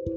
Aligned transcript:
Halo, 0.00 0.16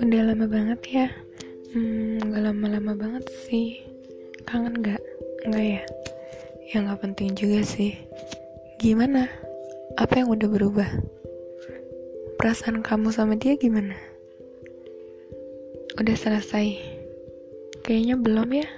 udah 0.00 0.32
lama 0.32 0.48
banget 0.48 0.80
ya? 0.88 1.12
Hmm, 1.76 2.24
gak 2.24 2.48
lama-lama 2.48 2.96
banget 2.96 3.28
sih. 3.44 3.84
Kangen 4.48 4.80
gak? 4.80 4.96
Enggak 5.44 5.60
ya? 5.60 5.82
Ya 6.72 6.76
gak 6.88 7.04
penting 7.04 7.36
juga 7.36 7.60
sih. 7.60 8.00
Gimana? 8.80 9.28
Apa 10.00 10.24
yang 10.24 10.32
udah 10.32 10.48
berubah? 10.48 10.88
Perasaan 12.40 12.80
kamu 12.80 13.12
sama 13.12 13.36
dia 13.36 13.60
gimana? 13.60 13.92
Udah 16.00 16.16
selesai? 16.16 16.80
Kayaknya 17.84 18.16
belum 18.16 18.48
ya? 18.56 18.68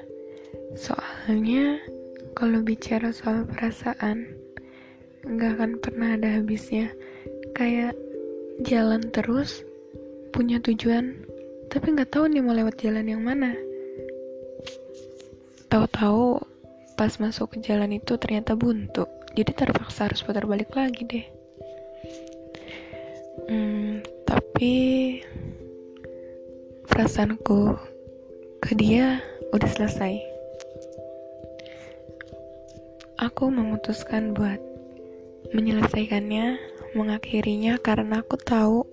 Soalnya, 0.75 1.79
kalau 2.35 2.67
bicara 2.67 3.15
soal 3.15 3.47
perasaan, 3.47 4.42
gak 5.27 5.51
akan 5.59 5.73
pernah 5.79 6.19
ada 6.19 6.39
habisnya. 6.39 6.91
Kayak 7.53 7.95
jalan 8.65 9.03
terus, 9.13 9.63
punya 10.33 10.59
tujuan, 10.63 11.23
tapi 11.73 11.93
nggak 11.97 12.13
tahu 12.13 12.29
nih 12.29 12.45
mau 12.45 12.53
lewat 12.53 12.81
jalan 12.81 13.09
yang 13.09 13.25
mana. 13.25 13.57
Tahu-tahu 15.73 16.37
pas 17.01 17.13
masuk 17.17 17.57
ke 17.57 17.65
jalan 17.65 17.97
itu 17.97 18.17
ternyata 18.21 18.53
buntu, 18.53 19.09
jadi 19.33 19.53
terpaksa 19.57 20.09
harus 20.09 20.21
putar 20.21 20.45
balik 20.45 20.73
lagi 20.77 21.03
deh. 21.09 21.27
Hmm, 23.49 24.05
tapi 24.29 24.75
perasaanku 26.89 27.73
ke 28.61 28.73
dia 28.77 29.25
udah 29.57 29.71
selesai. 29.73 30.21
Aku 33.21 33.49
memutuskan 33.49 34.37
buat 34.37 34.72
menyelesaikannya, 35.53 36.57
mengakhirinya 36.97 37.77
karena 37.77 38.25
aku 38.25 38.41
tahu 38.41 38.89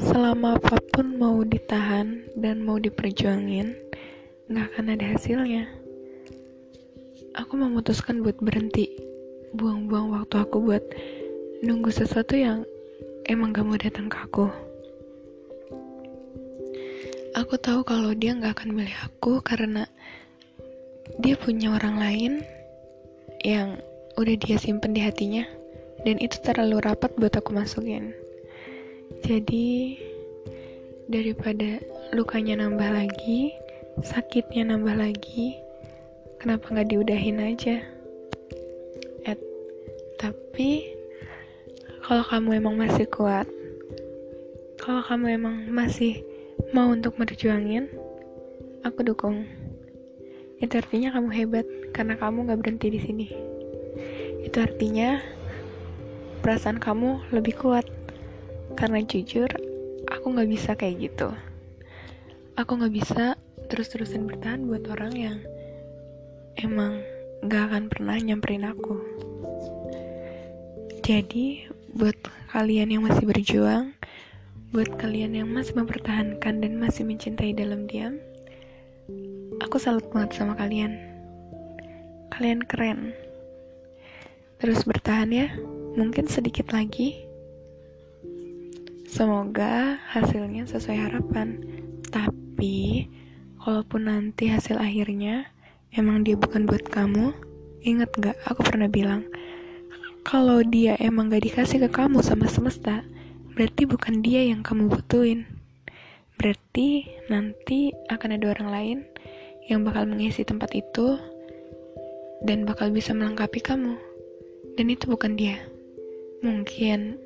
selama 0.00 0.56
apa 0.56 0.80
pun 0.92 1.20
mau 1.20 1.44
ditahan 1.44 2.24
dan 2.32 2.64
mau 2.64 2.80
diperjuangin, 2.80 3.76
nggak 4.48 4.66
akan 4.72 4.86
ada 4.96 5.06
hasilnya. 5.12 5.68
Aku 7.36 7.60
memutuskan 7.60 8.24
buat 8.24 8.40
berhenti, 8.40 8.88
buang-buang 9.52 10.16
waktu 10.16 10.40
aku 10.40 10.56
buat 10.64 10.84
nunggu 11.60 11.92
sesuatu 11.92 12.34
yang 12.34 12.64
emang 13.28 13.52
gak 13.52 13.66
mau 13.68 13.76
datang 13.76 14.08
ke 14.08 14.16
aku. 14.16 14.48
Aku 17.36 17.54
tahu 17.60 17.86
kalau 17.86 18.10
dia 18.16 18.34
nggak 18.34 18.58
akan 18.58 18.74
milih 18.74 18.96
aku 19.06 19.38
karena 19.44 19.86
dia 21.22 21.38
punya 21.38 21.70
orang 21.76 21.96
lain 22.00 22.32
yang 23.46 23.78
udah 24.20 24.36
dia 24.36 24.60
simpen 24.60 24.92
di 24.92 25.00
hatinya 25.00 25.48
dan 26.04 26.20
itu 26.20 26.36
terlalu 26.44 26.84
rapat 26.84 27.08
buat 27.16 27.32
aku 27.32 27.56
masukin. 27.56 28.12
Jadi 29.24 29.96
daripada 31.08 31.80
lukanya 32.12 32.60
nambah 32.60 32.90
lagi, 32.92 33.56
sakitnya 34.04 34.76
nambah 34.76 34.96
lagi, 34.96 35.56
kenapa 36.36 36.68
nggak 36.68 36.88
diudahin 36.92 37.40
aja? 37.40 37.80
Eh, 39.24 39.38
tapi 40.20 40.84
kalau 42.04 42.24
kamu 42.28 42.60
emang 42.60 42.76
masih 42.76 43.08
kuat, 43.08 43.48
kalau 44.80 45.04
kamu 45.04 45.36
emang 45.36 45.56
masih 45.72 46.20
mau 46.76 46.92
untuk 46.92 47.16
berjuangin, 47.16 47.88
aku 48.84 49.00
dukung. 49.04 49.44
Itu 50.60 50.76
artinya 50.76 51.16
kamu 51.16 51.28
hebat 51.32 51.66
karena 51.96 52.20
kamu 52.20 52.48
nggak 52.48 52.60
berhenti 52.60 52.88
di 52.92 53.00
sini. 53.00 53.28
Itu 54.40 54.60
artinya 54.60 55.20
perasaan 56.40 56.80
kamu 56.80 57.32
lebih 57.34 57.60
kuat. 57.60 57.86
Karena 58.78 59.02
jujur 59.04 59.50
aku 60.08 60.26
nggak 60.32 60.50
bisa 60.50 60.70
kayak 60.74 61.10
gitu. 61.10 61.28
Aku 62.56 62.76
nggak 62.76 62.94
bisa 62.94 63.36
terus-terusan 63.70 64.26
bertahan 64.26 64.66
buat 64.66 64.84
orang 64.90 65.12
yang 65.14 65.38
emang 66.58 67.00
gak 67.46 67.72
akan 67.72 67.84
pernah 67.88 68.16
nyamperin 68.18 68.68
aku. 68.68 68.98
Jadi 71.00 71.70
buat 71.96 72.16
kalian 72.52 72.94
yang 72.94 73.02
masih 73.06 73.24
berjuang 73.26 73.94
buat 74.70 74.86
kalian 75.02 75.34
yang 75.34 75.50
masih 75.50 75.74
mempertahankan 75.74 76.62
dan 76.62 76.78
masih 76.78 77.02
mencintai 77.02 77.50
dalam 77.50 77.90
diam 77.90 78.22
aku 79.70 79.76
salut 79.78 80.02
banget 80.10 80.34
sama 80.34 80.58
kalian. 80.58 80.98
Kalian 82.34 82.66
keren 82.66 83.14
terus 84.60 84.84
bertahan 84.84 85.32
ya 85.32 85.48
mungkin 85.96 86.28
sedikit 86.30 86.70
lagi 86.70 87.30
Semoga 89.10 89.98
hasilnya 90.14 90.70
sesuai 90.70 91.10
harapan. 91.10 91.58
Tapi, 92.14 93.10
kalaupun 93.58 94.06
nanti 94.06 94.46
hasil 94.46 94.78
akhirnya 94.78 95.50
emang 95.90 96.22
dia 96.22 96.38
bukan 96.38 96.62
buat 96.62 96.86
kamu, 96.86 97.34
inget 97.82 98.06
gak 98.22 98.38
aku 98.46 98.62
pernah 98.62 98.86
bilang, 98.86 99.26
kalau 100.22 100.62
dia 100.62 100.94
emang 101.02 101.26
gak 101.26 101.42
dikasih 101.42 101.82
ke 101.82 101.90
kamu 101.90 102.22
sama 102.22 102.46
semesta, 102.46 103.02
berarti 103.58 103.82
bukan 103.82 104.22
dia 104.22 104.46
yang 104.46 104.62
kamu 104.62 104.86
butuhin. 104.86 105.42
Berarti 106.38 107.10
nanti 107.26 107.90
akan 108.14 108.38
ada 108.38 108.46
orang 108.54 108.68
lain 108.70 108.98
yang 109.66 109.82
bakal 109.82 110.06
mengisi 110.06 110.46
tempat 110.46 110.70
itu 110.70 111.18
dan 112.46 112.62
bakal 112.62 112.94
bisa 112.94 113.10
melengkapi 113.10 113.58
kamu. 113.58 113.98
Dan 114.80 114.96
itu 114.96 115.12
bukan 115.12 115.36
dia. 115.36 115.60
Mungkin 116.40 117.20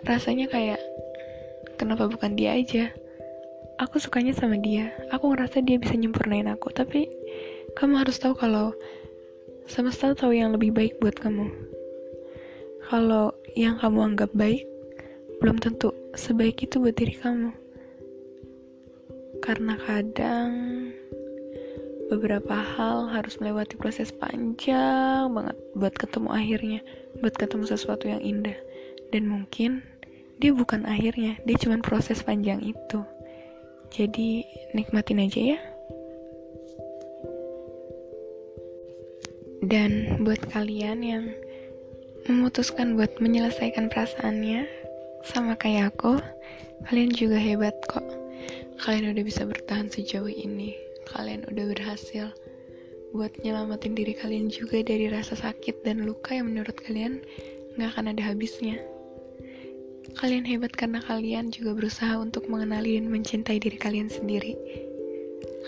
rasanya 0.00 0.48
kayak 0.48 0.80
kenapa 1.76 2.08
bukan 2.08 2.40
dia 2.40 2.56
aja? 2.56 2.88
Aku 3.84 4.00
sukanya 4.00 4.32
sama 4.32 4.56
dia. 4.56 4.96
Aku 5.12 5.28
ngerasa 5.28 5.60
dia 5.60 5.76
bisa 5.76 5.92
nyempurnain 5.92 6.48
aku. 6.48 6.72
Tapi 6.72 7.04
kamu 7.76 8.00
harus 8.00 8.16
tahu 8.16 8.32
kalau 8.32 8.72
semesta 9.68 10.16
tahu 10.16 10.32
yang 10.32 10.56
lebih 10.56 10.72
baik 10.72 10.96
buat 11.04 11.20
kamu. 11.20 11.52
Kalau 12.88 13.36
yang 13.52 13.76
kamu 13.76 14.16
anggap 14.16 14.32
baik 14.32 14.64
belum 15.44 15.60
tentu 15.60 15.92
sebaik 16.16 16.64
itu 16.64 16.80
buat 16.80 16.96
diri 16.96 17.12
kamu. 17.12 17.52
Karena 19.44 19.76
kadang 19.84 20.48
beberapa 22.14 22.54
hal 22.54 23.10
harus 23.10 23.42
melewati 23.42 23.74
proses 23.74 24.14
panjang 24.14 25.26
banget 25.34 25.58
buat 25.74 25.90
ketemu 25.98 26.30
akhirnya 26.30 26.80
buat 27.18 27.34
ketemu 27.34 27.64
sesuatu 27.66 28.06
yang 28.06 28.22
indah. 28.22 28.54
Dan 29.10 29.26
mungkin 29.26 29.82
dia 30.38 30.54
bukan 30.54 30.86
akhirnya 30.86 31.34
dia 31.42 31.56
cuma 31.58 31.82
proses 31.82 32.22
panjang 32.22 32.62
itu. 32.62 33.02
Jadi 33.90 34.46
nikmatin 34.78 35.26
aja 35.26 35.58
ya. 35.58 35.58
Dan 39.64 40.22
buat 40.22 40.38
kalian 40.54 40.98
yang 41.02 41.24
memutuskan 42.30 42.94
buat 42.94 43.18
menyelesaikan 43.18 43.90
perasaannya 43.90 44.70
sama 45.26 45.58
kayak 45.58 45.98
aku 45.98 46.22
kalian 46.86 47.10
juga 47.10 47.42
hebat 47.42 47.74
kok. 47.90 48.06
Kalian 48.86 49.14
udah 49.14 49.24
bisa 49.24 49.42
bertahan 49.46 49.88
sejauh 49.88 50.28
ini 50.28 50.83
kalian 51.08 51.44
udah 51.48 51.64
berhasil 51.70 52.32
buat 53.14 53.30
nyelamatin 53.46 53.94
diri 53.94 54.10
kalian 54.18 54.50
juga 54.50 54.82
dari 54.82 55.06
rasa 55.06 55.38
sakit 55.38 55.86
dan 55.86 56.02
luka 56.02 56.34
yang 56.34 56.50
menurut 56.50 56.74
kalian 56.82 57.22
gak 57.78 57.94
akan 57.94 58.10
ada 58.10 58.22
habisnya. 58.26 58.82
Kalian 60.18 60.44
hebat 60.46 60.74
karena 60.74 60.98
kalian 61.00 61.54
juga 61.54 61.78
berusaha 61.78 62.18
untuk 62.18 62.50
mengenali 62.50 62.98
dan 62.98 63.08
mencintai 63.08 63.62
diri 63.62 63.78
kalian 63.78 64.10
sendiri. 64.10 64.58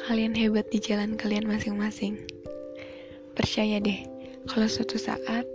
Kalian 0.06 0.34
hebat 0.34 0.68
di 0.74 0.78
jalan 0.82 1.14
kalian 1.14 1.46
masing-masing. 1.46 2.20
Percaya 3.32 3.78
deh, 3.80 4.04
kalau 4.50 4.68
suatu 4.70 5.00
saat 5.00 5.46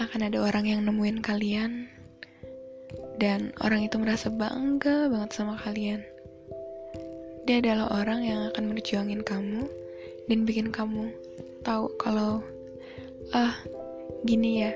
akan 0.00 0.20
ada 0.32 0.40
orang 0.40 0.64
yang 0.68 0.80
nemuin 0.88 1.20
kalian 1.20 1.88
dan 3.20 3.52
orang 3.60 3.84
itu 3.84 4.00
merasa 4.00 4.32
bangga 4.32 5.12
banget 5.12 5.30
sama 5.36 5.54
kalian. 5.60 6.00
Dia 7.50 7.58
adalah 7.58 7.90
orang 7.98 8.22
yang 8.22 8.46
akan 8.54 8.70
berjuangin 8.70 9.26
kamu 9.26 9.66
dan 10.30 10.46
bikin 10.46 10.70
kamu 10.70 11.10
tahu 11.66 11.90
kalau 11.98 12.46
ah 13.34 13.58
gini 14.22 14.62
ya 14.62 14.70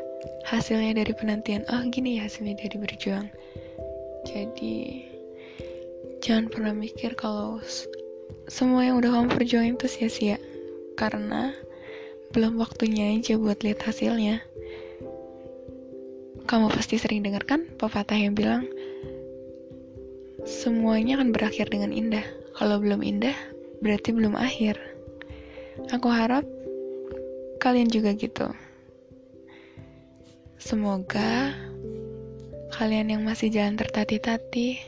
hasilnya 0.50 0.98
dari 0.98 1.14
penantian. 1.14 1.62
Oh 1.70 1.86
gini 1.86 2.18
ya 2.18 2.26
hasilnya 2.26 2.58
dari 2.58 2.74
berjuang. 2.74 3.30
Jadi 4.26 5.06
jangan 6.18 6.50
pernah 6.50 6.74
mikir 6.74 7.14
kalau 7.14 7.62
semua 8.50 8.90
yang 8.90 8.98
udah 8.98 9.22
kamu 9.22 9.28
perjuangin 9.38 9.78
itu 9.78 9.86
sia-sia. 9.86 10.42
Karena 10.98 11.54
belum 12.34 12.58
waktunya 12.58 13.14
aja 13.14 13.38
buat 13.38 13.62
lihat 13.62 13.86
hasilnya. 13.86 14.42
Kamu 16.50 16.74
pasti 16.74 16.98
sering 16.98 17.22
dengar 17.22 17.46
kan 17.46 17.70
pepatah 17.78 18.18
yang 18.18 18.34
bilang 18.34 18.66
semuanya 20.42 21.22
akan 21.22 21.30
berakhir 21.30 21.70
dengan 21.70 21.94
indah 21.94 22.42
kalau 22.58 22.80
belum 22.80 23.02
indah 23.02 23.36
berarti 23.82 24.14
belum 24.14 24.38
akhir 24.38 24.78
aku 25.90 26.08
harap 26.10 26.46
kalian 27.58 27.90
juga 27.90 28.14
gitu 28.14 28.50
Semoga 30.64 31.52
kalian 32.72 33.12
yang 33.12 33.20
masih 33.20 33.52
jalan 33.52 33.76
tertati-tati 33.76 34.80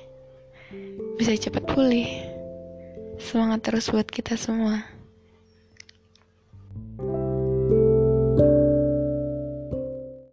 bisa 1.21 1.37
cepat 1.37 1.69
pulih. 1.69 2.09
Semangat 3.21 3.69
terus 3.69 3.93
buat 3.93 4.09
kita 4.09 4.41
semua. 4.41 4.96